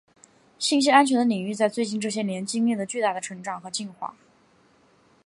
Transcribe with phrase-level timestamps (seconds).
[0.57, 4.15] 信息安全的领域在最近这些年经历了巨大的成长和进化。